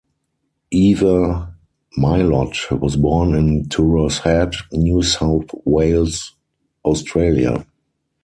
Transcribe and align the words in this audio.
Eva 0.73 1.53
Mylott 1.95 2.79
was 2.79 2.95
born 2.95 3.35
in 3.35 3.65
Tuross 3.65 4.17
Head, 4.21 4.55
New 4.71 5.03
South 5.03 5.51
Wales, 5.63 6.33
Australia. 6.83 7.63